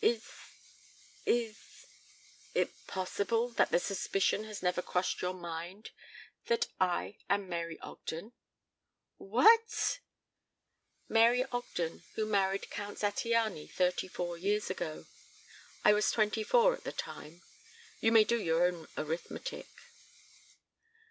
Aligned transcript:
"Is 0.03 0.23
is 1.27 1.59
it 2.55 2.71
possible 2.87 3.49
that 3.49 3.69
the 3.69 3.77
suspicion 3.77 4.45
has 4.45 4.63
never 4.63 4.81
crossed 4.81 5.21
your 5.21 5.35
mind 5.35 5.91
that 6.47 6.65
I 6.79 7.17
am 7.29 7.47
Mary 7.47 7.77
Ogden?" 7.81 8.31
"Wh 9.19 9.45
a 9.45 9.53
at!" 9.53 9.99
"Mary 11.07 11.45
Ogden, 11.51 12.01
who 12.15 12.25
married 12.25 12.71
Count 12.71 12.97
Zattiany 12.97 13.67
thirty 13.71 14.07
four 14.07 14.39
years 14.39 14.71
ago. 14.71 15.05
I 15.85 15.93
was 15.93 16.09
twenty 16.09 16.41
four 16.43 16.73
at 16.73 16.83
the 16.83 16.91
time. 16.93 17.43
You 17.99 18.11
may 18.11 18.23
do 18.23 18.41
your 18.41 18.63
own 18.65 18.87
arithmetic." 18.97 19.67